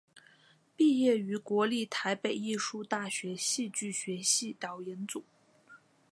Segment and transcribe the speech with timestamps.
[0.75, 5.23] 毕业于国立台北艺术大学戏剧学系导演组。